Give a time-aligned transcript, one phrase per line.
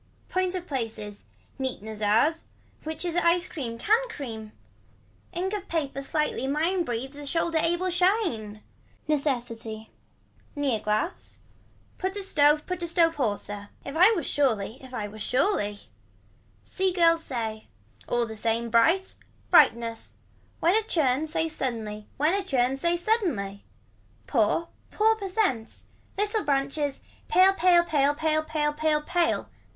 [0.29, 1.25] Points of places.
[1.59, 2.45] Neat Nezars.
[2.85, 4.51] Which is a cream, can cream.
[5.31, 8.63] Ink of paper slightly mine breathes a shoulder able shine.
[9.07, 9.91] Necessity.
[10.55, 11.37] Near glass.
[11.99, 13.69] Put a stove put a stove hoarser.
[13.85, 15.81] If I was surely if I was surely.
[16.63, 17.61] See girl says.
[18.07, 19.13] All the same bright.
[19.51, 20.15] Brightness.
[20.61, 23.65] When a churn say suddenly when a churn say suddenly.
[24.25, 25.83] Poor pour percent.
[26.17, 27.01] Little branches.
[27.27, 27.53] Pale.
[27.53, 27.83] Pale.
[27.83, 28.15] Pale.
[28.15, 28.43] Pale.
[28.45, 28.73] Pale.
[28.73, 29.01] Pale.
[29.03, 29.49] Pale.